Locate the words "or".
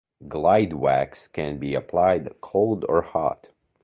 2.89-3.03